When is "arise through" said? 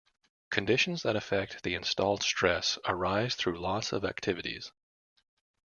2.87-3.59